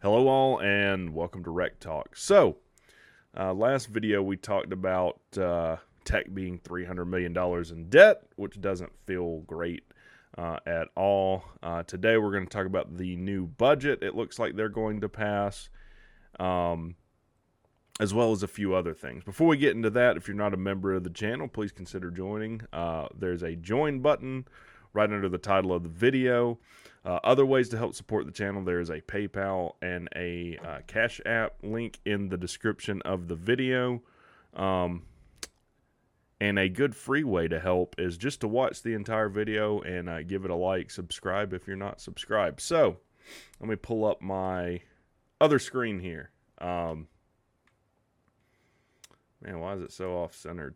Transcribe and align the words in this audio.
Hello, 0.00 0.28
all, 0.28 0.60
and 0.60 1.12
welcome 1.12 1.42
to 1.42 1.50
Wreck 1.50 1.80
Talk. 1.80 2.14
So, 2.14 2.58
uh, 3.36 3.52
last 3.52 3.86
video 3.86 4.22
we 4.22 4.36
talked 4.36 4.72
about 4.72 5.18
uh, 5.36 5.78
Tech 6.04 6.32
being 6.32 6.60
$300 6.60 7.08
million 7.08 7.36
in 7.36 7.90
debt, 7.90 8.22
which 8.36 8.60
doesn't 8.60 8.92
feel 9.06 9.40
great 9.40 9.82
uh, 10.36 10.58
at 10.66 10.86
all. 10.94 11.42
Uh, 11.64 11.82
today 11.82 12.16
we're 12.16 12.30
going 12.30 12.46
to 12.46 12.48
talk 12.48 12.66
about 12.66 12.96
the 12.96 13.16
new 13.16 13.44
budget 13.44 14.04
it 14.04 14.14
looks 14.14 14.38
like 14.38 14.54
they're 14.54 14.68
going 14.68 15.00
to 15.00 15.08
pass, 15.08 15.68
um, 16.38 16.94
as 17.98 18.14
well 18.14 18.30
as 18.30 18.44
a 18.44 18.48
few 18.48 18.72
other 18.72 18.94
things. 18.94 19.24
Before 19.24 19.48
we 19.48 19.56
get 19.56 19.74
into 19.74 19.90
that, 19.90 20.16
if 20.16 20.28
you're 20.28 20.36
not 20.36 20.54
a 20.54 20.58
member 20.58 20.94
of 20.94 21.02
the 21.02 21.10
channel, 21.10 21.48
please 21.48 21.72
consider 21.72 22.08
joining. 22.08 22.60
Uh, 22.72 23.08
there's 23.18 23.42
a 23.42 23.56
join 23.56 23.98
button 23.98 24.46
right 24.98 25.12
under 25.12 25.28
the 25.28 25.38
title 25.38 25.72
of 25.72 25.84
the 25.84 25.88
video. 25.88 26.58
Uh, 27.04 27.20
other 27.22 27.46
ways 27.46 27.68
to 27.68 27.78
help 27.78 27.94
support 27.94 28.26
the 28.26 28.32
channel 28.32 28.64
there 28.64 28.80
is 28.80 28.90
a 28.90 29.00
PayPal 29.00 29.74
and 29.80 30.08
a 30.16 30.58
uh, 30.58 30.78
Cash 30.88 31.20
App 31.24 31.54
link 31.62 32.00
in 32.04 32.28
the 32.30 32.36
description 32.36 33.00
of 33.02 33.28
the 33.28 33.36
video. 33.36 34.02
Um, 34.54 35.04
and 36.40 36.58
a 36.58 36.68
good 36.68 36.96
free 36.96 37.22
way 37.22 37.46
to 37.46 37.60
help 37.60 37.94
is 37.96 38.16
just 38.16 38.40
to 38.40 38.48
watch 38.48 38.82
the 38.82 38.94
entire 38.94 39.28
video 39.28 39.80
and 39.82 40.08
uh, 40.08 40.24
give 40.24 40.44
it 40.44 40.50
a 40.50 40.56
like, 40.56 40.90
subscribe 40.90 41.52
if 41.52 41.68
you're 41.68 41.76
not 41.76 42.00
subscribed. 42.00 42.60
So 42.60 42.96
let 43.60 43.70
me 43.70 43.76
pull 43.76 44.04
up 44.04 44.20
my 44.20 44.80
other 45.40 45.60
screen 45.60 46.00
here. 46.00 46.30
Um, 46.60 47.06
man, 49.40 49.60
why 49.60 49.74
is 49.74 49.82
it 49.82 49.92
so 49.92 50.16
off 50.16 50.34
centered? 50.34 50.74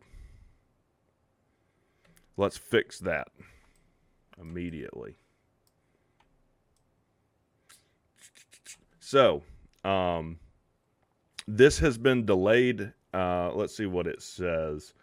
Let's 2.37 2.57
fix 2.57 2.99
that 2.99 3.27
immediately. 4.39 5.15
So, 8.99 9.43
um, 9.83 10.39
this 11.47 11.79
has 11.79 11.97
been 11.97 12.25
delayed. 12.25 12.93
Uh, 13.13 13.51
let's 13.53 13.75
see 13.75 13.85
what 13.85 14.07
it 14.07 14.21
says. 14.21 14.93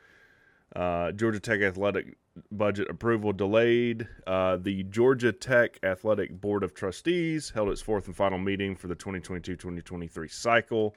Uh, 0.74 1.12
Georgia 1.12 1.40
Tech 1.40 1.60
athletic 1.60 2.16
budget 2.52 2.88
approval 2.88 3.32
delayed. 3.32 4.08
Uh, 4.26 4.56
the 4.56 4.84
Georgia 4.84 5.32
Tech 5.32 5.78
Athletic 5.82 6.40
Board 6.40 6.62
of 6.62 6.74
Trustees 6.74 7.50
held 7.50 7.68
its 7.68 7.80
fourth 7.80 8.06
and 8.06 8.16
final 8.16 8.38
meeting 8.38 8.76
for 8.76 8.88
the 8.88 8.94
2022 8.94 9.56
2023 9.56 10.28
cycle 10.28 10.96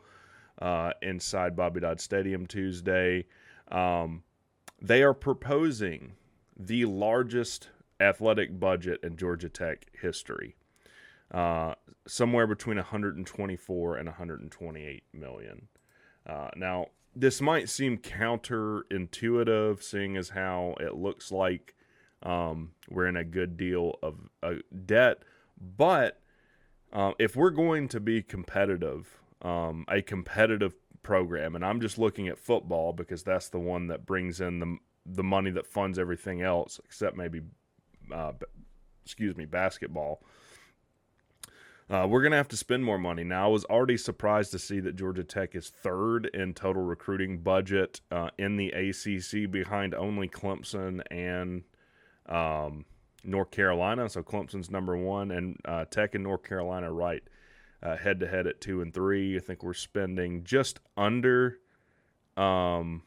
uh, 0.62 0.92
inside 1.02 1.56
Bobby 1.56 1.82
Dodd 1.82 2.00
Stadium 2.00 2.46
Tuesday. 2.46 3.26
Um, 3.70 4.24
they 4.82 5.02
are 5.04 5.14
proposing 5.14 6.14
the 6.58 6.86
largest 6.86 7.70
athletic 8.04 8.60
budget 8.60 9.00
in 9.04 9.18
Georgia 9.18 9.50
Tech 9.50 9.88
history. 10.00 10.56
Uh, 11.32 11.74
somewhere 12.08 12.46
between 12.46 12.78
124 12.78 13.98
and 13.98 14.08
128 14.08 15.04
million. 15.14 15.68
Uh, 16.28 16.50
now, 16.56 16.88
this 17.16 17.42
might 17.42 17.70
seem 17.70 17.98
counterintuitive, 17.98 19.82
seeing 19.82 20.18
as 20.18 20.30
how 20.30 20.76
it 20.80 20.96
looks 20.96 21.32
like 21.32 21.76
um, 22.22 22.72
we're 22.90 23.08
in 23.08 23.18
a 23.18 23.24
good 23.24 23.58
deal 23.58 23.98
of 24.02 24.30
uh, 24.42 24.56
debt. 24.86 25.24
But 25.60 26.20
uh, 26.92 27.14
if 27.20 27.36
we're 27.36 27.52
going 27.52 27.88
to 27.90 28.00
be 28.00 28.22
competitive, 28.22 29.20
um, 29.42 29.86
a 29.88 30.02
competitive 30.02 30.76
program, 31.02 31.56
and 31.56 31.66
I'm 31.66 31.82
just 31.82 31.98
looking 31.98 32.28
at 32.28 32.40
football 32.40 32.94
because 32.94 33.24
that's 33.24 33.50
the 33.50 33.60
one 33.60 33.88
that 33.88 34.06
brings 34.06 34.40
in 34.42 34.60
the 34.60 34.78
the 35.06 35.24
money 35.24 35.52
that 35.52 35.68
funds 35.68 36.00
everything 36.00 36.42
else, 36.42 36.80
except 36.86 37.18
maybe, 37.18 37.42
uh, 38.12 38.34
excuse 39.06 39.36
me, 39.36 39.46
basketball. 39.46 40.24
Uh, 41.90 42.08
we're 42.10 42.22
going 42.22 42.32
to 42.32 42.38
have 42.38 42.48
to 42.48 42.58
spend 42.58 42.84
more 42.84 42.98
money. 42.98 43.24
Now, 43.24 43.46
I 43.46 43.50
was 43.50 43.66
already 43.66 43.98
surprised 43.98 44.52
to 44.52 44.60
see 44.60 44.80
that 44.80 44.96
Georgia 44.96 45.24
Tech 45.24 45.54
is 45.54 45.70
third 45.70 46.28
in 46.34 46.54
total 46.54 46.82
recruiting 46.82 47.40
budget 47.40 48.02
uh, 48.10 48.30
in 48.38 48.56
the 48.56 48.70
ACC 48.70 49.52
behind 49.52 49.94
only 49.94 50.30
Clemson 50.30 51.02
and 51.12 51.64
um, 52.28 52.86
North 53.24 53.52
Carolina. 53.52 54.10
So 54.10 54.24
Clemson's 54.24 54.72
number 54.72 54.98
one, 54.98 55.32
and 55.32 55.60
uh, 55.66 55.86
Tech 55.86 56.16
and 56.16 56.24
North 56.24 56.44
Carolina 56.44 56.92
right 56.92 57.24
head 57.82 58.22
to 58.22 58.28
head 58.28 58.48
at 58.48 58.62
two 58.62 58.82
and 58.82 58.94
three. 58.94 59.36
I 59.36 59.40
think 59.40 59.62
we're 59.62 59.74
spending 59.74 60.46
just 60.46 60.80
under 60.96 61.60
um, 62.38 63.04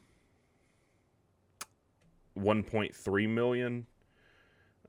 1.3 2.38 3.28
million 3.28 3.86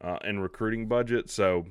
uh, 0.01 0.17
in 0.23 0.39
recruiting 0.39 0.87
budget. 0.87 1.29
So 1.29 1.65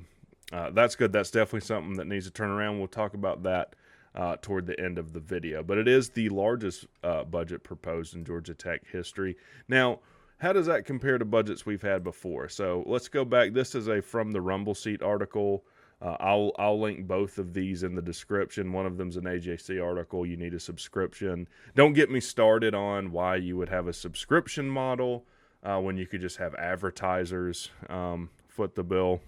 uh, 0.51 0.71
that's 0.71 0.95
good. 0.95 1.11
That's 1.11 1.31
definitely 1.31 1.65
something 1.65 1.95
that 1.95 2.07
needs 2.07 2.25
to 2.25 2.31
turn 2.31 2.49
around. 2.49 2.79
We'll 2.79 2.87
talk 2.87 3.13
about 3.13 3.43
that 3.43 3.75
uh, 4.15 4.37
toward 4.41 4.65
the 4.65 4.79
end 4.79 4.97
of 4.97 5.13
the 5.13 5.19
video. 5.19 5.63
But 5.63 5.77
it 5.77 5.87
is 5.87 6.09
the 6.09 6.29
largest 6.29 6.87
uh, 7.03 7.23
budget 7.23 7.63
proposed 7.63 8.15
in 8.15 8.25
Georgia 8.25 8.53
Tech 8.53 8.81
history. 8.91 9.37
Now, 9.67 9.99
how 10.39 10.53
does 10.53 10.67
that 10.67 10.85
compare 10.85 11.17
to 11.17 11.25
budgets 11.25 11.65
we've 11.65 11.81
had 11.81 12.03
before? 12.03 12.47
So 12.49 12.83
let's 12.85 13.07
go 13.07 13.25
back. 13.25 13.53
This 13.53 13.75
is 13.75 13.87
a 13.87 14.01
from 14.01 14.31
the 14.31 14.41
Rumble 14.41 14.75
Seat 14.75 15.01
article. 15.01 15.63
Uh, 15.99 16.15
I'll 16.19 16.51
I'll 16.59 16.79
link 16.79 17.07
both 17.07 17.39
of 17.39 17.53
these 17.53 17.81
in 17.81 17.95
the 17.95 18.03
description. 18.03 18.71
One 18.71 18.85
of 18.85 18.97
them's 18.97 19.17
an 19.17 19.23
AJC 19.23 19.83
article. 19.83 20.27
You 20.27 20.37
need 20.37 20.53
a 20.53 20.59
subscription. 20.59 21.47
Don't 21.75 21.93
get 21.93 22.11
me 22.11 22.19
started 22.19 22.75
on 22.75 23.11
why 23.11 23.37
you 23.37 23.57
would 23.57 23.69
have 23.69 23.87
a 23.87 23.93
subscription 23.93 24.69
model 24.69 25.25
uh, 25.63 25.79
when 25.79 25.97
you 25.97 26.07
could 26.07 26.21
just 26.21 26.37
have 26.37 26.55
advertisers 26.55 27.69
um, 27.89 28.29
foot 28.47 28.75
the 28.75 28.83
bill. 28.83 29.21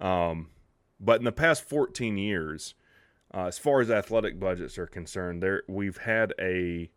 Um, 0.00 0.48
but 0.98 1.20
in 1.20 1.24
the 1.24 1.32
past 1.32 1.62
14 1.64 2.18
years, 2.18 2.74
uh, 3.34 3.46
as 3.46 3.58
far 3.58 3.80
as 3.80 3.90
athletic 3.90 4.38
budgets 4.40 4.78
are 4.78 4.86
concerned, 4.86 5.42
there 5.42 5.62
we've 5.68 5.98
had 5.98 6.32
a 6.40 6.90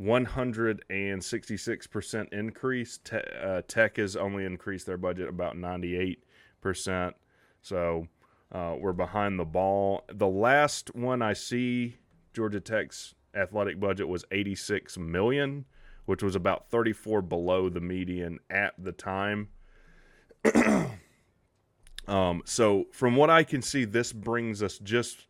166% 0.00 2.32
increase. 2.32 2.98
Te- 2.98 3.16
uh, 3.42 3.62
Tech 3.66 3.96
has 3.96 4.14
only 4.16 4.44
increased 4.44 4.84
their 4.86 4.98
budget 4.98 5.28
about 5.28 5.56
98%. 5.56 6.18
So 7.62 8.06
uh, 8.52 8.76
we're 8.78 8.92
behind 8.92 9.38
the 9.38 9.44
ball. 9.44 10.04
The 10.12 10.26
last 10.26 10.94
one 10.94 11.22
I 11.22 11.32
see, 11.32 11.96
Georgia 12.34 12.60
Tech's 12.60 13.14
athletic 13.34 13.80
budget 13.80 14.08
was 14.08 14.26
86 14.30 14.98
million, 14.98 15.64
which 16.06 16.22
was 16.22 16.34
about 16.34 16.70
34 16.70 17.22
below 17.22 17.68
the 17.68 17.80
median 17.80 18.38
at 18.50 18.74
the 18.78 18.92
time. 18.92 19.48
Um, 22.08 22.42
so 22.44 22.86
from 22.92 23.16
what 23.16 23.30
I 23.30 23.42
can 23.42 23.62
see, 23.62 23.84
this 23.84 24.12
brings 24.12 24.62
us 24.62 24.78
just 24.78 25.26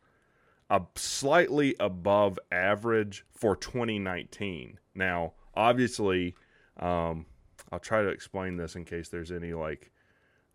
a 0.68 0.82
slightly 0.94 1.74
above 1.80 2.38
average 2.52 3.24
for 3.30 3.56
2019. 3.56 4.78
Now, 4.94 5.32
obviously, 5.54 6.34
um, 6.78 7.26
I'll 7.72 7.78
try 7.78 8.02
to 8.02 8.08
explain 8.08 8.56
this 8.56 8.76
in 8.76 8.84
case 8.84 9.08
there's 9.08 9.32
any 9.32 9.54
like 9.54 9.90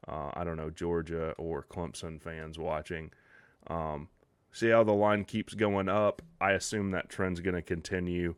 uh, 0.07 0.31
I 0.33 0.43
don't 0.43 0.57
know 0.57 0.69
Georgia 0.69 1.33
or 1.37 1.63
Clemson 1.63 2.21
fans 2.21 2.57
watching. 2.57 3.11
Um, 3.67 4.09
see 4.51 4.69
how 4.69 4.83
the 4.83 4.93
line 4.93 5.25
keeps 5.25 5.53
going 5.53 5.89
up. 5.89 6.21
I 6.39 6.51
assume 6.51 6.91
that 6.91 7.09
trend's 7.09 7.39
going 7.39 7.55
to 7.55 7.61
continue. 7.61 8.35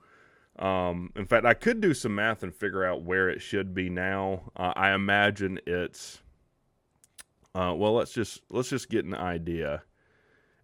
Um, 0.59 1.11
in 1.15 1.25
fact, 1.25 1.45
I 1.45 1.53
could 1.53 1.81
do 1.81 1.93
some 1.93 2.15
math 2.15 2.43
and 2.43 2.53
figure 2.53 2.85
out 2.85 3.03
where 3.03 3.29
it 3.29 3.41
should 3.41 3.73
be 3.73 3.89
now. 3.89 4.51
Uh, 4.55 4.73
I 4.75 4.91
imagine 4.93 5.59
it's 5.65 6.21
uh, 7.55 7.73
well, 7.75 7.93
let's 7.93 8.13
just 8.13 8.41
let's 8.49 8.69
just 8.69 8.89
get 8.89 9.05
an 9.05 9.13
idea. 9.13 9.83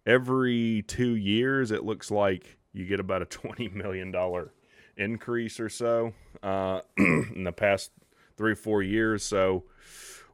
Every 0.06 0.82
two 0.86 1.14
years, 1.14 1.70
it 1.70 1.84
looks 1.84 2.10
like 2.10 2.58
you 2.72 2.86
get 2.86 3.00
about 3.00 3.22
a 3.22 3.24
twenty 3.26 3.68
million 3.68 4.10
dollar 4.10 4.52
increase 4.96 5.58
or 5.60 5.68
so 5.68 6.12
uh, 6.42 6.80
in 6.96 7.44
the 7.44 7.52
past 7.52 7.90
three 8.36 8.54
four 8.54 8.82
years. 8.82 9.22
So 9.24 9.64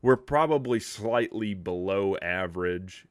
we're 0.02 0.16
probably 0.16 0.80
slightly 0.80 1.54
below 1.54 2.16
average 2.22 3.06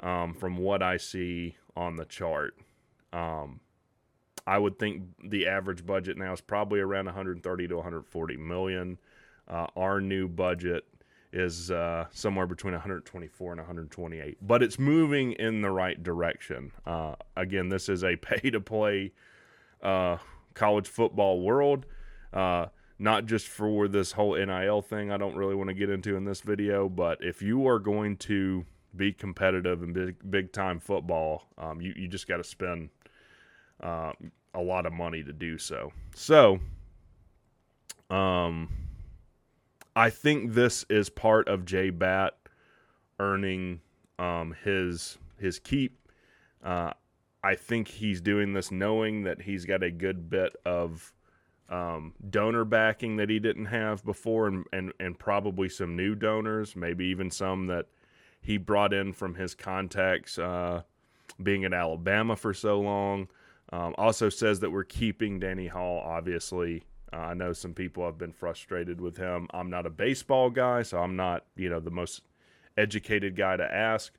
um, 0.00 0.34
from 0.34 0.56
what 0.58 0.82
I 0.82 0.96
see 0.96 1.56
on 1.76 1.96
the 1.96 2.04
chart. 2.04 2.54
Um, 3.12 3.60
I 4.46 4.58
would 4.58 4.78
think 4.78 5.02
the 5.24 5.46
average 5.46 5.84
budget 5.84 6.16
now 6.16 6.32
is 6.32 6.40
probably 6.40 6.80
around 6.80 7.06
130 7.06 7.68
to 7.68 7.74
140 7.76 8.36
million. 8.36 8.98
Uh, 9.48 9.66
our 9.76 10.00
new 10.00 10.28
budget 10.28 10.84
is 11.32 11.70
uh, 11.70 12.06
somewhere 12.12 12.46
between 12.46 12.72
124 12.72 13.52
and 13.52 13.60
128, 13.60 14.38
but 14.40 14.62
it's 14.62 14.78
moving 14.78 15.32
in 15.32 15.62
the 15.62 15.70
right 15.70 16.02
direction. 16.02 16.72
Uh, 16.86 17.14
again, 17.36 17.68
this 17.68 17.88
is 17.88 18.04
a 18.04 18.16
pay 18.16 18.50
to 18.50 18.60
play 18.60 19.12
uh, 19.82 20.16
college 20.54 20.88
football 20.88 21.40
world, 21.40 21.84
uh, 22.32 22.66
not 22.98 23.26
just 23.26 23.48
for 23.48 23.88
this 23.88 24.12
whole 24.12 24.34
NIL 24.36 24.80
thing. 24.80 25.10
I 25.10 25.16
don't 25.16 25.36
really 25.36 25.54
want 25.54 25.68
to 25.68 25.74
get 25.74 25.90
into 25.90 26.16
in 26.16 26.24
this 26.24 26.40
video, 26.40 26.88
but 26.88 27.18
if 27.20 27.42
you 27.42 27.66
are 27.66 27.78
going 27.78 28.16
to 28.18 28.64
be 28.94 29.12
competitive 29.12 29.82
in 29.82 29.92
big 29.92 30.30
big 30.30 30.52
time 30.52 30.80
football, 30.80 31.44
um, 31.58 31.80
you 31.80 31.92
you 31.96 32.08
just 32.08 32.26
got 32.26 32.38
to 32.38 32.44
spend 32.44 32.88
uh, 33.82 34.12
a 34.54 34.60
lot 34.60 34.86
of 34.86 34.92
money 34.92 35.22
to 35.22 35.32
do 35.32 35.58
so. 35.58 35.92
So, 36.14 36.60
um 38.10 38.68
I 39.96 40.10
think 40.10 40.52
this 40.52 40.84
is 40.90 41.08
part 41.08 41.48
of 41.48 41.64
J 41.64 41.88
Batt 41.88 42.34
earning 43.18 43.80
um, 44.18 44.54
his 44.62 45.16
his 45.38 45.58
keep. 45.58 45.98
Uh, 46.62 46.92
I 47.42 47.54
think 47.54 47.88
he's 47.88 48.20
doing 48.20 48.52
this 48.52 48.70
knowing 48.70 49.22
that 49.22 49.40
he's 49.40 49.64
got 49.64 49.82
a 49.82 49.90
good 49.90 50.28
bit 50.28 50.54
of 50.66 51.14
um, 51.70 52.12
donor 52.28 52.66
backing 52.66 53.16
that 53.16 53.30
he 53.30 53.38
didn't 53.38 53.66
have 53.66 54.04
before, 54.04 54.48
and, 54.48 54.66
and 54.70 54.92
and 55.00 55.18
probably 55.18 55.70
some 55.70 55.96
new 55.96 56.14
donors, 56.14 56.76
maybe 56.76 57.06
even 57.06 57.30
some 57.30 57.66
that 57.68 57.86
he 58.42 58.58
brought 58.58 58.92
in 58.92 59.14
from 59.14 59.34
his 59.34 59.54
contacts 59.54 60.38
uh, 60.38 60.82
being 61.42 61.62
in 61.62 61.72
Alabama 61.72 62.36
for 62.36 62.52
so 62.52 62.78
long. 62.78 63.28
Um, 63.72 63.94
also 63.98 64.28
says 64.28 64.60
that 64.60 64.70
we're 64.70 64.84
keeping 64.84 65.40
Danny 65.40 65.66
Hall, 65.66 66.02
obviously. 66.04 66.84
Uh, 67.12 67.16
I 67.16 67.34
know 67.34 67.52
some 67.52 67.74
people 67.74 68.04
have 68.04 68.18
been 68.18 68.32
frustrated 68.32 69.00
with 69.00 69.16
him. 69.16 69.48
I'm 69.52 69.70
not 69.70 69.86
a 69.86 69.90
baseball 69.90 70.50
guy, 70.50 70.82
so 70.82 70.98
I'm 70.98 71.16
not, 71.16 71.44
you 71.56 71.68
know, 71.68 71.80
the 71.80 71.90
most 71.90 72.22
educated 72.76 73.36
guy 73.36 73.56
to 73.56 73.74
ask. 73.74 74.12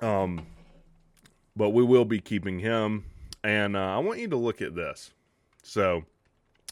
Um, 0.00 0.46
but 1.56 1.70
we 1.70 1.84
will 1.84 2.04
be 2.04 2.20
keeping 2.20 2.58
him. 2.58 3.04
And 3.44 3.76
uh, 3.76 3.96
I 3.96 3.98
want 3.98 4.20
you 4.20 4.28
to 4.28 4.36
look 4.36 4.62
at 4.62 4.74
this. 4.74 5.10
So 5.62 6.04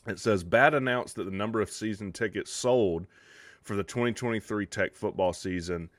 it 0.07 0.19
says 0.19 0.43
Batt 0.45 0.75
announced 0.75 1.17
that 1.17 1.25
the 1.25 1.31
number 1.31 1.61
of 1.61 1.71
season 1.71 2.13
tickets 2.13 2.53
sold 2.53 3.07
for 3.63 3.77
the 3.77 3.83
2023 3.83 4.67
Tech 4.67 4.95
football 4.95 5.33
season 5.33 5.91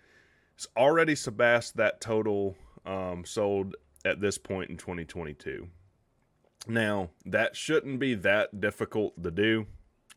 has 0.56 0.68
already 0.76 1.16
surpassed 1.16 1.78
that 1.78 2.02
total 2.02 2.56
um, 2.86 3.24
sold 3.26 3.76
at 4.06 4.22
this 4.22 4.38
point 4.38 4.70
in 4.70 4.78
2022. 4.78 5.68
Now, 6.68 7.10
that 7.26 7.56
shouldn't 7.56 8.00
be 8.00 8.14
that 8.16 8.60
difficult 8.60 9.22
to 9.24 9.32
do, 9.32 9.66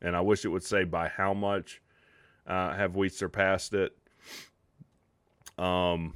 and 0.02 0.14
I 0.14 0.20
wish 0.20 0.44
it 0.44 0.48
would 0.48 0.64
say 0.64 0.84
by 0.84 1.08
how 1.08 1.32
much 1.32 1.81
uh, 2.46 2.75
have 2.75 2.96
we 2.96 3.08
surpassed 3.08 3.72
it. 3.72 3.96
Um, 5.56 6.14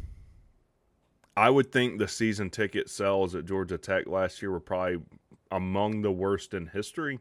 I 1.37 1.51
would 1.51 1.71
think 1.71 1.99
the 1.99 2.09
season 2.09 2.51
ticket 2.51 2.91
sales 2.91 3.35
at 3.35 3.47
Georgia 3.47 3.79
Tech 3.79 4.07
last 4.07 4.43
year 4.43 4.51
were 4.51 4.61
probably 4.61 5.01
among 5.51 6.03
the 6.03 6.11
worst 6.11 6.53
in 6.53 6.67
history. 6.67 7.21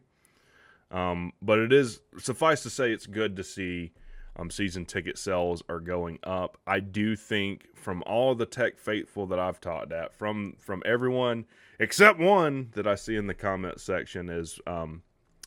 Um, 0.90 1.34
but 1.42 1.60
it 1.60 1.72
is 1.72 2.02
suffice 2.18 2.64
to 2.64 2.70
say, 2.70 2.92
it's 2.92 3.06
good 3.06 3.36
to 3.36 3.44
see 3.44 3.92
um, 4.38 4.50
season 4.50 4.86
ticket 4.86 5.18
sales 5.18 5.64
are 5.68 5.80
going 5.80 6.20
up. 6.24 6.58
I 6.66 6.80
do 6.80 7.16
think 7.16 7.76
from 7.76 8.04
all 8.06 8.36
the 8.36 8.46
tech 8.46 8.78
faithful 8.78 9.26
that 9.28 9.40
I've 9.40 9.60
talked 9.60 9.92
at, 9.92 10.14
from 10.14 10.56
from 10.60 10.84
everyone 10.86 11.46
except 11.80 12.20
one 12.20 12.70
that 12.74 12.88
I 12.88 12.96
see 12.96 13.16
in 13.16 13.28
the 13.28 13.34
comment 13.34 13.80
section 13.80 14.30
is 14.30 14.60
um, 14.68 15.04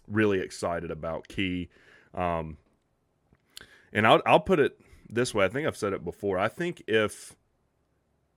really 0.07 0.41
excited 0.41 0.91
about 0.91 1.29
Key. 1.29 1.69
Um, 2.15 2.59
and 3.93 4.07
I'll 4.07 4.23
I'll 4.27 4.41
put 4.41 4.61
it 4.61 4.79
this 5.09 5.35
way. 5.35 5.45
I 5.45 5.49
think 5.49 5.67
I've 5.67 5.77
said 5.77 5.93
it 5.93 6.05
before. 6.05 6.39
I 6.39 6.49
think 6.49 6.83
if 6.87 7.37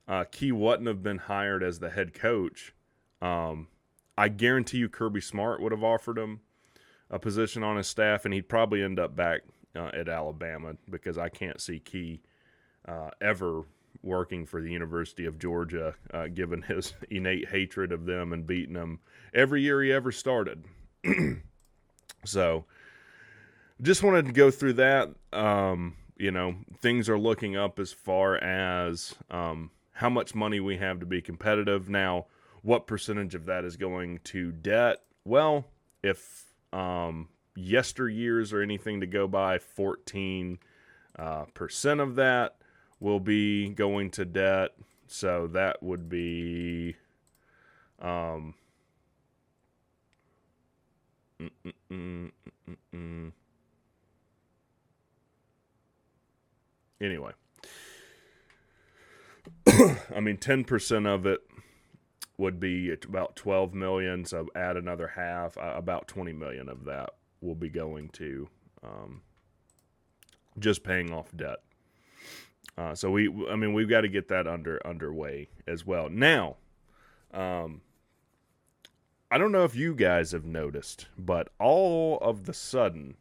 uh, 0.08 0.26
Key 0.26 0.52
wouldn't 0.52 0.88
have 0.88 1.04
been 1.04 1.18
hired 1.18 1.64
as 1.64 1.80
the 1.80 1.90
head 1.90 2.14
coach, 2.14 2.74
um, 3.22 3.68
I 4.18 4.30
guarantee 4.30 4.78
you 4.78 4.90
Kirby 4.90 5.22
Smart 5.22 5.62
would 5.62 5.72
have 5.72 5.84
offered 5.84 6.18
him 6.18 6.42
a 7.10 7.20
position 7.20 7.64
on 7.64 7.78
his 7.78 7.88
staff, 7.88 8.26
and 8.26 8.34
he'd 8.34 8.50
probably 8.50 8.82
end 8.82 9.00
up 9.00 9.16
back 9.16 9.42
uh, 9.76 9.90
at 9.94 10.10
Alabama 10.10 10.76
because 10.90 11.18
I 11.18 11.30
can't 11.30 11.60
see 11.60 11.80
Key 11.80 12.22
uh, 12.88 13.10
ever 13.22 13.64
working 14.02 14.46
for 14.46 14.62
the 14.62 14.72
University 14.72 15.26
of 15.26 15.40
Georgia, 15.40 15.96
uh, 16.14 16.28
given 16.28 16.62
his 16.62 16.94
innate 17.10 17.50
hatred 17.50 17.92
of 17.92 18.06
them 18.06 18.34
and 18.34 18.46
beating 18.46 18.74
them 18.74 19.00
every 19.34 19.62
year 19.62 19.82
he 19.82 19.92
ever 19.92 20.12
started. 20.12 20.66
so, 22.26 22.66
just 23.82 24.04
wanted 24.04 24.26
to 24.26 24.32
go 24.32 24.52
through 24.52 24.74
that. 24.74 25.10
Um, 25.32 25.96
you 26.18 26.32
know, 26.32 26.56
things 26.80 27.10
are 27.10 27.18
looking 27.18 27.58
up 27.58 27.80
as 27.80 27.92
far 27.92 28.36
as 28.38 29.16
um, 29.32 29.72
how 29.92 30.10
much 30.10 30.36
money 30.36 30.60
we 30.60 30.78
have 30.78 31.00
to 31.00 31.06
be 31.06 31.22
competitive. 31.22 31.90
Now, 31.90 32.28
what 32.62 32.88
percentage 32.88 33.36
of 33.36 33.46
that 33.46 33.66
is 33.66 33.76
going 33.76 34.20
to 34.26 34.52
debt? 34.52 35.02
Well, 35.26 35.66
if 36.02 36.46
um, 36.72 37.30
yesteryears 37.58 38.54
or 38.54 38.62
anything 38.62 39.00
to 39.02 39.08
go 39.08 39.28
by, 39.28 39.60
14 39.60 40.60
uh, 41.18 41.46
percent 41.54 42.00
of 42.00 42.16
that 42.16 42.56
will 43.00 43.20
be 43.20 43.70
going 43.70 44.10
to 44.12 44.26
debt. 44.26 44.72
So 45.08 45.48
that 45.48 45.84
would 45.84 46.10
be 46.10 46.96
um, 48.00 48.56
anyway. 57.02 57.32
I 59.68 60.20
mean, 60.20 60.38
10% 60.38 61.08
of 61.08 61.26
it 61.26 61.42
would 62.38 62.60
be 62.60 62.92
about 62.92 63.36
12 63.36 63.74
million. 63.74 64.26
So 64.26 64.48
add 64.56 64.78
another 64.78 65.10
half, 65.10 65.58
uh, 65.58 65.74
about 65.76 66.08
20 66.08 66.34
million 66.34 66.70
of 66.70 66.86
that 66.86 67.12
will 67.44 67.56
be 67.56 67.70
going 67.70 68.10
to 68.10 68.48
um, 68.84 69.22
just 70.60 70.84
paying 70.84 71.14
off 71.14 71.36
debt. 71.36 71.60
Uh, 72.78 72.96
so 72.96 73.12
we, 73.12 73.28
I 73.50 73.56
mean, 73.56 73.74
we've 73.74 73.90
got 73.90 74.02
to 74.02 74.08
get 74.08 74.30
that 74.30 74.48
under 74.48 74.86
underway 74.86 75.50
as 75.68 75.86
well. 75.86 76.10
Now, 76.10 76.58
um, 77.34 77.82
I 79.30 79.38
don't 79.38 79.52
know 79.52 79.64
if 79.64 79.76
you 79.76 79.94
guys 79.96 80.32
have 80.32 80.46
noticed, 80.46 81.08
but 81.18 81.50
all 81.60 82.18
of 82.20 82.46
the 82.46 82.54
sudden, 82.54 83.18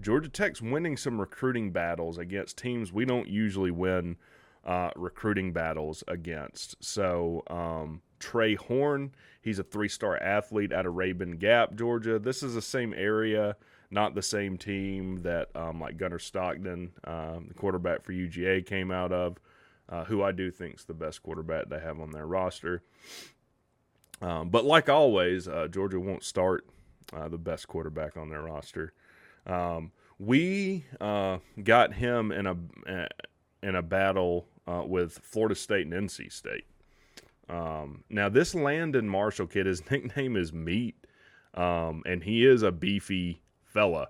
Georgia 0.00 0.28
Tech's 0.28 0.60
winning 0.62 0.96
some 0.96 1.20
recruiting 1.20 1.70
battles 1.70 2.18
against 2.18 2.58
teams 2.58 2.92
we 2.92 3.04
don't 3.04 3.28
usually 3.28 3.70
win 3.70 4.16
uh, 4.64 4.90
recruiting 4.96 5.52
battles 5.52 6.02
against. 6.08 6.82
So 6.82 7.42
um, 7.48 8.02
Trey 8.24 8.54
Horn, 8.54 9.12
he's 9.42 9.58
a 9.58 9.64
three-star 9.64 10.16
athlete 10.16 10.72
out 10.72 10.86
of 10.86 10.94
Rabun 10.94 11.38
Gap, 11.38 11.74
Georgia. 11.74 12.18
This 12.18 12.42
is 12.42 12.54
the 12.54 12.62
same 12.62 12.94
area 12.94 13.56
not 13.94 14.14
the 14.14 14.22
same 14.22 14.58
team 14.58 15.22
that 15.22 15.48
um, 15.54 15.80
like 15.80 15.96
Gunnar 15.96 16.18
Stockton, 16.18 16.90
um, 17.04 17.46
the 17.48 17.54
quarterback 17.54 18.02
for 18.02 18.12
UGA, 18.12 18.66
came 18.66 18.90
out 18.90 19.12
of, 19.12 19.38
uh, 19.88 20.04
who 20.04 20.22
I 20.22 20.32
do 20.32 20.50
think 20.50 20.74
is 20.74 20.84
the 20.84 20.94
best 20.94 21.22
quarterback 21.22 21.68
they 21.68 21.78
have 21.78 22.00
on 22.00 22.10
their 22.10 22.26
roster. 22.26 22.82
Um, 24.20 24.50
but 24.50 24.64
like 24.64 24.88
always, 24.88 25.46
uh, 25.46 25.68
Georgia 25.70 26.00
won't 26.00 26.24
start 26.24 26.66
uh, 27.12 27.28
the 27.28 27.38
best 27.38 27.68
quarterback 27.68 28.16
on 28.16 28.30
their 28.30 28.42
roster. 28.42 28.92
Um, 29.46 29.92
we 30.18 30.86
uh, 31.00 31.38
got 31.62 31.94
him 31.94 32.32
in 32.32 32.46
a 32.46 32.56
in 33.62 33.74
a 33.74 33.82
battle 33.82 34.46
uh, 34.66 34.82
with 34.86 35.18
Florida 35.18 35.54
State 35.54 35.86
and 35.86 36.08
NC 36.08 36.32
State. 36.32 36.64
Um, 37.48 38.04
now 38.08 38.28
this 38.28 38.54
Landon 38.54 39.08
Marshall 39.08 39.46
kid, 39.46 39.66
his 39.66 39.82
nickname 39.90 40.36
is 40.36 40.52
Meat, 40.52 40.96
um, 41.54 42.02
and 42.06 42.22
he 42.22 42.46
is 42.46 42.62
a 42.62 42.72
beefy 42.72 43.42
fella 43.64 44.08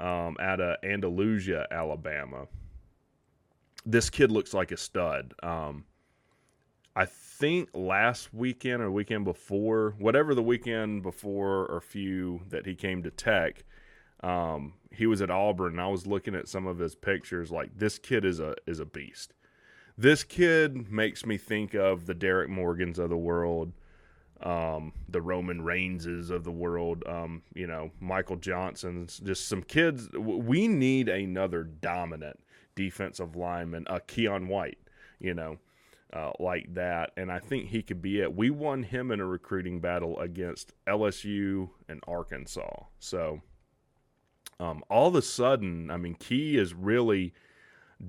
um, 0.00 0.36
out 0.40 0.60
of 0.60 0.76
Andalusia, 0.82 1.66
Alabama. 1.70 2.46
This 3.84 4.10
kid 4.10 4.30
looks 4.30 4.54
like 4.54 4.70
a 4.70 4.76
stud. 4.76 5.34
Um, 5.42 5.84
I 6.94 7.06
think 7.06 7.68
last 7.74 8.34
weekend 8.34 8.82
or 8.82 8.90
weekend 8.90 9.24
before, 9.24 9.94
whatever 9.98 10.34
the 10.34 10.42
weekend 10.42 11.02
before 11.02 11.66
or 11.66 11.80
few 11.80 12.40
that 12.48 12.66
he 12.66 12.74
came 12.74 13.04
to 13.04 13.10
Tech, 13.10 13.64
um, 14.20 14.74
he 14.90 15.06
was 15.06 15.22
at 15.22 15.30
Auburn. 15.30 15.74
And 15.74 15.80
I 15.80 15.86
was 15.86 16.08
looking 16.08 16.34
at 16.34 16.48
some 16.48 16.66
of 16.66 16.78
his 16.78 16.96
pictures. 16.96 17.52
Like 17.52 17.70
this 17.78 18.00
kid 18.00 18.24
is 18.24 18.40
a 18.40 18.56
is 18.66 18.80
a 18.80 18.84
beast. 18.84 19.32
This 19.98 20.24
kid 20.24 20.90
makes 20.90 21.26
me 21.26 21.36
think 21.36 21.74
of 21.74 22.06
the 22.06 22.14
Derrick 22.14 22.48
Morgans 22.48 22.98
of 22.98 23.10
the 23.10 23.16
world 23.16 23.72
um, 24.42 24.92
the 25.08 25.20
Roman 25.20 25.62
Reignses 25.62 26.30
of 26.30 26.44
the 26.44 26.52
world, 26.52 27.02
um, 27.06 27.42
you 27.54 27.66
know, 27.66 27.90
Michael 28.00 28.36
Johnson's, 28.36 29.18
just 29.18 29.48
some 29.48 29.62
kids. 29.62 30.08
We 30.14 30.68
need 30.68 31.08
another 31.08 31.64
dominant 31.64 32.38
defensive 32.74 33.34
lineman, 33.34 33.84
a 33.88 33.98
Keion 34.00 34.46
White, 34.46 34.78
you 35.18 35.34
know, 35.34 35.58
uh, 36.12 36.30
like 36.38 36.72
that. 36.74 37.10
And 37.16 37.32
I 37.32 37.40
think 37.40 37.68
he 37.68 37.82
could 37.82 38.00
be 38.00 38.20
it. 38.20 38.34
We 38.34 38.50
won 38.50 38.84
him 38.84 39.10
in 39.10 39.20
a 39.20 39.26
recruiting 39.26 39.80
battle 39.80 40.18
against 40.20 40.72
LSU 40.86 41.70
and 41.88 42.00
Arkansas. 42.06 42.84
So 43.00 43.40
um, 44.60 44.84
all 44.88 45.08
of 45.08 45.16
a 45.16 45.22
sudden, 45.22 45.90
I 45.90 45.96
mean, 45.96 46.14
Key 46.14 46.56
is 46.56 46.74
really 46.74 47.34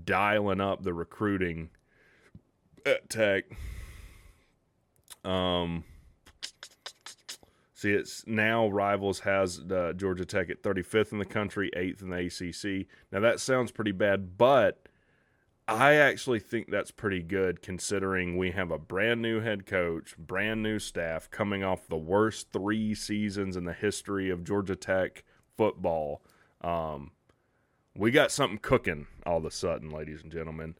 dialing 0.05 0.62
up 0.62 0.84
the 0.84 0.93
recruiting 0.93 1.72
Tech. 3.09 3.45
Um, 5.24 5.83
See, 7.79 7.93
it's 7.93 8.27
now 8.27 8.67
Rivals 8.67 9.21
has 9.21 9.62
uh, 9.71 9.93
Georgia 9.95 10.25
Tech 10.25 10.50
at 10.50 10.62
35th 10.62 11.13
in 11.13 11.19
the 11.19 11.24
country, 11.24 11.71
8th 11.77 12.01
in 12.01 12.09
the 12.09 12.25
ACC. 12.25 12.88
Now, 13.09 13.21
that 13.21 13.39
sounds 13.39 13.71
pretty 13.71 13.93
bad, 13.93 14.38
but 14.38 14.89
I 15.65 15.93
actually 15.93 16.41
think 16.41 16.69
that's 16.69 16.91
pretty 16.91 17.21
good 17.24 17.62
considering 17.62 18.36
we 18.36 18.51
have 18.51 18.69
a 18.69 18.77
brand 18.77 19.21
new 19.21 19.39
head 19.39 19.65
coach, 19.65 20.17
brand 20.17 20.62
new 20.62 20.77
staff 20.77 21.31
coming 21.31 21.63
off 21.63 21.88
the 21.88 21.95
worst 21.95 22.51
three 22.51 22.93
seasons 22.93 23.55
in 23.55 23.63
the 23.63 23.71
history 23.71 24.29
of 24.29 24.43
Georgia 24.43 24.75
Tech 24.75 25.24
football. 25.55 26.21
Um, 26.59 27.12
we 27.95 28.12
got 28.12 28.29
something 28.29 28.59
cooking 28.59 29.07
all 29.25 29.38
of 29.38 29.45
a 29.45 29.51
sudden, 29.51 29.89
ladies 29.89 30.21
and 30.21 30.33
gentlemen. 30.33 30.75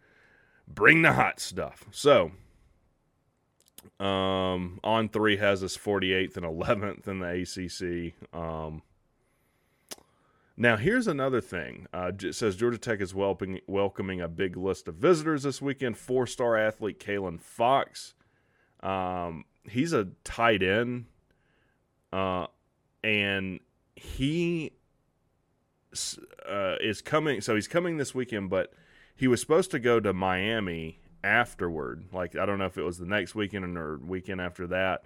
Bring 0.70 1.02
the 1.02 1.14
hot 1.14 1.40
stuff. 1.40 1.86
So, 1.92 2.32
um, 4.00 4.80
On3 4.84 5.40
has 5.40 5.64
us 5.64 5.76
48th 5.76 6.38
and 6.38 6.46
11th 6.46 7.08
in 7.08 7.20
the 7.20 8.14
ACC. 8.14 8.38
Um, 8.38 8.84
now, 10.56 10.76
here's 10.76 11.08
another 11.08 11.42
thing. 11.42 11.88
Uh, 11.94 12.12
it 12.22 12.36
says 12.36 12.56
Georgia 12.56 12.78
Tech 12.78 13.02
is 13.02 13.16
welcoming, 13.16 13.62
welcoming 13.66 14.22
a 14.22 14.28
big 14.28 14.58
list 14.58 14.88
of 14.88 14.96
visitors 14.96 15.44
this 15.44 15.62
weekend. 15.62 15.98
Four 15.98 16.28
star 16.28 16.58
athlete 16.58 17.00
Kalen 17.00 17.40
Fox. 17.40 18.14
Um, 18.82 19.46
he's 19.64 19.94
a 19.94 20.10
tight 20.24 20.62
end. 20.62 21.06
Uh, 22.12 22.48
and 23.04 23.60
he 23.96 24.74
uh, 26.48 26.76
is 26.82 27.02
coming. 27.02 27.42
So 27.42 27.56
he's 27.56 27.68
coming 27.68 27.98
this 27.98 28.14
weekend, 28.14 28.50
but 28.50 28.74
he 29.20 29.28
was 29.28 29.42
supposed 29.42 29.72
to 29.72 29.80
go 29.80 30.00
to 30.00 30.14
Miami 30.14 31.00
afterward. 31.24 32.06
Like, 32.14 32.36
I 32.36 32.46
don't 32.46 32.58
know 32.58 32.66
if 32.66 32.78
it 32.78 32.84
was 32.84 32.98
the 32.98 33.06
next 33.06 33.36
weekend 33.36 33.78
or 33.78 33.98
weekend 33.98 34.42
after 34.42 34.66
that 34.68 35.04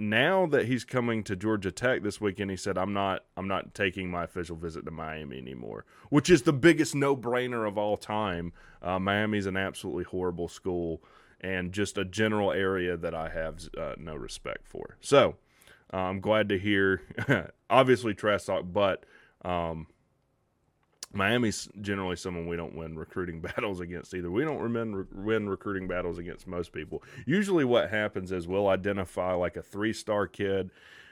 now 0.00 0.46
that 0.46 0.64
he's 0.64 0.82
coming 0.82 1.22
to 1.22 1.36
Georgia 1.36 1.70
Tech 1.70 2.02
this 2.02 2.20
weekend, 2.20 2.50
he 2.50 2.56
said, 2.56 2.78
"I'm 2.78 2.94
not, 2.94 3.24
I'm 3.36 3.46
not 3.46 3.74
taking 3.74 4.10
my 4.10 4.24
official 4.24 4.56
visit 4.56 4.86
to 4.86 4.90
Miami 4.90 5.36
anymore," 5.36 5.84
which 6.08 6.30
is 6.30 6.42
the 6.42 6.54
biggest 6.54 6.94
no-brainer 6.94 7.68
of 7.68 7.76
all 7.76 7.98
time. 7.98 8.52
Uh, 8.80 8.98
Miami's 8.98 9.44
an 9.44 9.58
absolutely 9.58 10.04
horrible 10.04 10.48
school 10.48 11.02
and 11.42 11.72
just 11.72 11.98
a 11.98 12.04
general 12.04 12.50
area 12.50 12.96
that 12.96 13.14
I 13.14 13.28
have 13.28 13.68
uh, 13.78 13.94
no 13.98 14.14
respect 14.14 14.66
for. 14.66 14.96
So 15.00 15.36
uh, 15.92 15.98
I'm 15.98 16.20
glad 16.20 16.48
to 16.48 16.58
hear, 16.58 17.02
obviously 17.70 18.14
trash 18.14 18.44
talk, 18.44 18.64
but 18.72 19.04
um, 19.44 19.86
Miami's 21.12 21.68
generally 21.80 22.16
someone 22.16 22.46
we 22.46 22.56
don't 22.56 22.76
win 22.76 22.96
recruiting 22.96 23.40
battles 23.56 23.80
against 23.80 24.14
either. 24.14 24.30
We 24.30 24.44
don't 24.44 24.72
win, 24.72 25.06
win 25.12 25.48
recruiting 25.48 25.88
battles 25.88 26.18
against 26.18 26.46
most 26.46 26.72
people. 26.72 27.02
Usually, 27.26 27.64
what 27.64 27.90
happens 27.90 28.32
is 28.32 28.46
we'll 28.46 28.68
identify 28.68 29.32
like 29.32 29.56
a 29.56 29.62
three 29.62 29.92
star 29.92 30.26
kid 30.26 30.70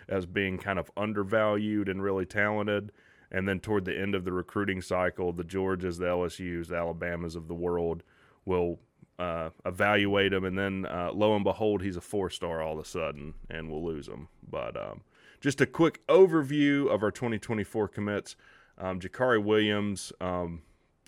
as 0.08 0.24
being 0.24 0.58
kind 0.58 0.78
of 0.78 0.90
undervalued 0.96 1.88
and 1.88 2.02
really 2.02 2.26
talented. 2.26 2.92
And 3.30 3.46
then 3.46 3.60
toward 3.60 3.84
the 3.84 3.98
end 3.98 4.14
of 4.14 4.24
the 4.24 4.32
recruiting 4.32 4.80
cycle, 4.80 5.32
the 5.32 5.44
Georgias, 5.44 5.98
the 5.98 6.06
LSUs, 6.06 6.68
the 6.68 6.76
Alabamas 6.76 7.36
of 7.36 7.46
the 7.46 7.54
world 7.54 8.02
will 8.46 8.78
uh, 9.18 9.50
evaluate 9.66 10.32
him. 10.32 10.44
And 10.44 10.56
then 10.56 10.86
uh, 10.86 11.10
lo 11.12 11.34
and 11.34 11.44
behold, 11.44 11.82
he's 11.82 11.96
a 11.96 12.00
four 12.00 12.30
star 12.30 12.62
all 12.62 12.74
of 12.74 12.78
a 12.78 12.88
sudden, 12.88 13.34
and 13.50 13.70
we'll 13.70 13.84
lose 13.84 14.08
him. 14.08 14.28
But 14.48 14.76
um, 14.76 15.02
just 15.40 15.60
a 15.60 15.66
quick 15.66 16.06
overview 16.06 16.88
of 16.92 17.02
our 17.02 17.10
2024 17.10 17.88
commits. 17.88 18.36
Um, 18.78 19.00
Jakari 19.00 19.42
Williams, 19.42 20.12
um, 20.20 20.62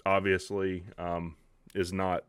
obviously, 0.04 0.84
um, 0.98 1.36
is 1.74 1.92
not 1.92 2.24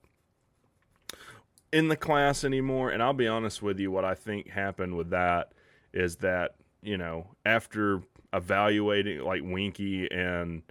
in 1.71 1.87
the 1.87 1.95
class 1.95 2.43
anymore. 2.43 2.91
And 2.91 3.01
I'll 3.01 3.13
be 3.13 3.27
honest 3.27 3.61
with 3.61 3.79
you, 3.79 3.91
what 3.91 4.05
I 4.05 4.13
think 4.13 4.49
happened 4.49 4.95
with 4.95 5.09
that 5.09 5.53
is 5.93 6.17
that, 6.17 6.55
you 6.81 6.97
know, 6.97 7.27
after 7.45 8.01
evaluating 8.33 9.21
like 9.21 9.41
Winky 9.43 10.09
and 10.11 10.63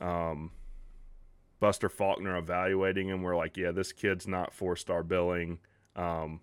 um, 0.00 0.52
Buster 1.60 1.88
Faulkner 1.88 2.36
evaluating 2.36 3.08
him, 3.08 3.22
we're 3.22 3.36
like, 3.36 3.56
yeah, 3.56 3.72
this 3.72 3.92
kid's 3.92 4.26
not 4.28 4.52
four 4.52 4.76
star 4.76 5.02
billing. 5.02 5.58
Um, 5.96 6.40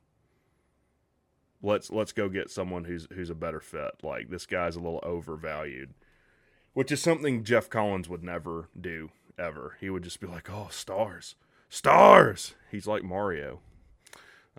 let's 1.61 1.89
let's 1.91 2.11
go 2.11 2.27
get 2.27 2.49
someone 2.49 2.83
who's 2.83 3.07
who's 3.13 3.29
a 3.29 3.35
better 3.35 3.59
fit. 3.59 3.91
Like 4.03 4.29
this 4.29 4.45
guy's 4.45 4.75
a 4.75 4.79
little 4.79 5.01
overvalued 5.03 5.93
which 6.73 6.91
is 6.91 7.01
something 7.01 7.43
Geoff 7.43 7.69
Collins 7.69 8.09
would 8.09 8.23
never 8.23 8.69
do 8.79 9.09
ever. 9.37 9.77
He 9.79 9.89
would 9.89 10.03
just 10.03 10.19
be 10.19 10.27
like, 10.27 10.49
"Oh, 10.49 10.67
stars, 10.71 11.35
stars." 11.69 12.55
He's 12.69 12.87
like 12.87 13.03
Mario 13.03 13.59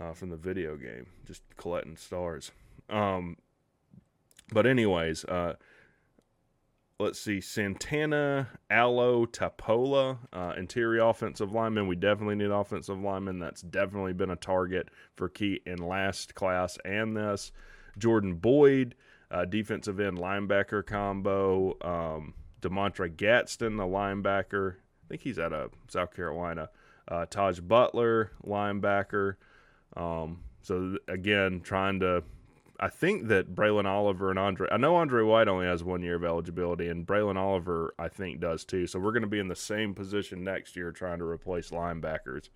uh, 0.00 0.12
from 0.12 0.30
the 0.30 0.36
video 0.36 0.76
game, 0.76 1.06
just 1.26 1.42
collecting 1.56 1.96
stars. 1.96 2.50
Um, 2.88 3.36
but 4.52 4.66
anyways, 4.66 5.24
uh, 5.24 5.54
let's 6.98 7.18
see, 7.18 7.40
Santana, 7.40 8.48
Allo, 8.70 9.26
Tapola, 9.26 10.18
uh, 10.32 10.52
interior 10.56 11.02
offensive 11.02 11.52
lineman. 11.52 11.86
We 11.86 11.96
definitely 11.96 12.36
need 12.36 12.50
offensive 12.50 13.00
lineman. 13.00 13.38
That's 13.38 13.62
definitely 13.62 14.12
been 14.12 14.30
a 14.30 14.36
target 14.36 14.88
for 15.16 15.28
Key 15.28 15.60
in 15.66 15.78
last 15.78 16.34
class 16.34 16.78
and 16.84 17.16
this. 17.16 17.52
Jordan 17.98 18.34
Boyd 18.34 18.94
uh, 19.32 19.44
defensive 19.46 19.98
end 19.98 20.18
linebacker 20.18 20.84
combo. 20.84 21.76
Um, 21.80 22.34
Demontre 22.60 23.14
Gadsden, 23.16 23.76
the 23.76 23.84
linebacker. 23.84 24.74
I 24.74 25.08
think 25.08 25.22
he's 25.22 25.38
out 25.38 25.52
of 25.52 25.72
South 25.88 26.14
Carolina. 26.14 26.68
Uh, 27.08 27.26
Taj 27.26 27.58
Butler, 27.60 28.30
linebacker. 28.46 29.34
Um, 29.96 30.44
so 30.62 30.96
again, 31.08 31.60
trying 31.60 32.00
to. 32.00 32.22
I 32.78 32.88
think 32.88 33.28
that 33.28 33.54
Braylon 33.54 33.84
Oliver 33.84 34.30
and 34.30 34.38
Andre. 34.38 34.68
I 34.70 34.76
know 34.76 34.96
Andre 34.96 35.22
White 35.22 35.48
only 35.48 35.66
has 35.66 35.84
one 35.84 36.02
year 36.02 36.16
of 36.16 36.24
eligibility, 36.24 36.88
and 36.88 37.06
Braylon 37.06 37.36
Oliver 37.36 37.94
I 37.98 38.08
think 38.08 38.40
does 38.40 38.64
too. 38.64 38.86
So 38.86 38.98
we're 38.98 39.12
going 39.12 39.22
to 39.22 39.28
be 39.28 39.38
in 39.38 39.48
the 39.48 39.56
same 39.56 39.94
position 39.94 40.44
next 40.44 40.76
year, 40.76 40.92
trying 40.92 41.18
to 41.18 41.24
replace 41.24 41.70
linebackers. 41.70 42.48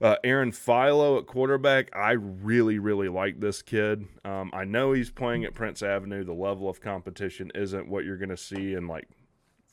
Uh, 0.00 0.16
Aaron 0.24 0.50
Philo 0.50 1.18
at 1.18 1.26
quarterback, 1.26 1.94
I 1.94 2.12
really, 2.12 2.78
really 2.78 3.08
like 3.08 3.40
this 3.40 3.60
kid. 3.60 4.06
Um, 4.24 4.50
I 4.54 4.64
know 4.64 4.92
he's 4.92 5.10
playing 5.10 5.44
at 5.44 5.52
Prince 5.52 5.82
Avenue. 5.82 6.24
The 6.24 6.32
level 6.32 6.68
of 6.70 6.80
competition 6.80 7.52
isn't 7.54 7.88
what 7.88 8.04
you're 8.04 8.16
going 8.16 8.30
to 8.30 8.36
see 8.36 8.72
in 8.72 8.86
like 8.86 9.08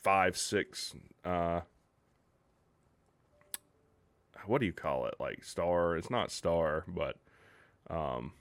five, 0.04 0.38
six. 0.38 0.94
Uh, 1.24 1.62
what 4.46 4.60
do 4.60 4.66
you 4.66 4.74
call 4.74 5.06
it? 5.06 5.16
Like 5.20 5.46
star? 5.46 5.96
It's 5.96 6.10
not 6.10 6.30
star, 6.30 6.84
but 6.88 7.18
um, 7.90 8.34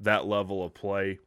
that 0.00 0.26
level 0.26 0.64
of 0.64 0.74
play. 0.74 1.18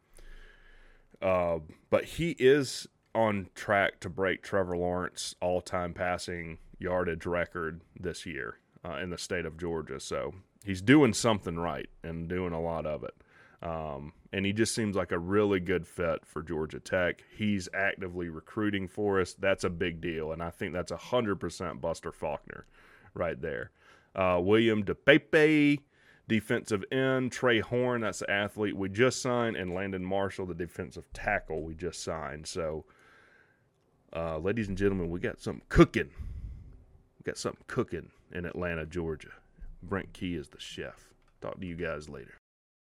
Uh, 1.21 1.59
but 1.89 2.03
he 2.03 2.31
is 2.39 2.87
on 3.15 3.47
track 3.55 4.01
to 4.01 4.09
break 4.09 4.43
Trevor 4.43 4.75
Lawrence 4.75 5.35
all-time 5.39 5.93
passing 5.93 6.57
yardage 6.77 7.25
record 7.25 7.79
this 7.97 8.25
year 8.25 8.57
uh, 8.85 8.97
in 8.97 9.09
the 9.09 9.17
state 9.17 9.45
of 9.45 9.57
Georgia. 9.57 9.99
So 9.99 10.33
he's 10.63 10.81
doing 10.81 11.13
something 11.13 11.57
right 11.57 11.89
and 12.03 12.27
doing 12.27 12.53
a 12.53 12.61
lot 12.61 12.85
of 12.85 13.03
it. 13.03 13.15
Um, 13.61 14.11
and 14.33 14.45
he 14.45 14.51
just 14.51 14.75
seems 14.75 14.95
like 14.95 15.13
a 15.13 15.19
really 15.19 15.61
good 15.61 15.87
fit 15.87 16.25
for 16.25 16.41
Georgia 16.41 16.81
Tech. 16.81 17.23
He's 17.33 17.69
actively 17.73 18.27
recruiting 18.27 18.89
for 18.89 19.21
us. 19.21 19.33
That's 19.33 19.63
a 19.63 19.69
big 19.69 20.01
deal. 20.01 20.33
And 20.33 20.43
I 20.43 20.49
think 20.49 20.73
that's 20.73 20.91
100% 20.91 21.79
Buster 21.79 22.11
Faulkner 22.11 22.65
right 23.13 23.39
there. 23.41 23.71
Uh, 24.15 24.39
William 24.43 24.83
DePepe, 24.83 25.79
defensive 26.27 26.83
end. 26.91 27.31
Trey 27.31 27.61
Horn, 27.61 28.01
that's 28.01 28.19
the 28.19 28.29
athlete 28.29 28.75
we 28.75 28.89
just 28.89 29.21
signed. 29.21 29.55
And 29.55 29.73
Landon 29.73 30.03
Marshall, 30.03 30.45
the 30.45 30.53
defensive 30.53 31.11
tackle 31.13 31.63
we 31.63 31.73
just 31.73 32.03
signed. 32.03 32.45
So, 32.47 32.83
uh, 34.13 34.39
ladies 34.39 34.67
and 34.67 34.77
gentlemen, 34.77 35.09
we 35.09 35.21
got 35.21 35.39
something 35.39 35.63
cooking. 35.69 36.09
Got 37.23 37.37
something 37.37 37.63
cooking 37.67 38.11
in 38.33 38.45
Atlanta, 38.45 38.85
Georgia. 38.85 39.31
Brent 39.81 40.11
Key 40.13 40.35
is 40.35 40.49
the 40.49 40.59
chef. 40.59 41.09
Talk 41.41 41.59
to 41.59 41.65
you 41.65 41.75
guys 41.75 42.09
later. 42.09 42.33